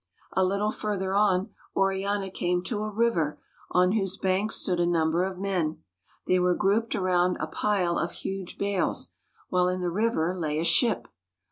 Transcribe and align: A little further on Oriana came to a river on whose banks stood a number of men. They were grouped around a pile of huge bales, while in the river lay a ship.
A 0.33 0.43
little 0.43 0.71
further 0.71 1.13
on 1.13 1.51
Oriana 1.75 2.31
came 2.31 2.63
to 2.63 2.81
a 2.81 2.89
river 2.89 3.39
on 3.69 3.91
whose 3.91 4.17
banks 4.17 4.55
stood 4.55 4.79
a 4.79 4.85
number 4.87 5.23
of 5.23 5.37
men. 5.37 5.83
They 6.25 6.39
were 6.39 6.55
grouped 6.55 6.95
around 6.95 7.37
a 7.39 7.45
pile 7.45 7.99
of 7.99 8.11
huge 8.13 8.57
bales, 8.57 9.11
while 9.49 9.67
in 9.69 9.81
the 9.81 9.91
river 9.91 10.35
lay 10.35 10.57
a 10.57 10.63
ship. 10.65 11.07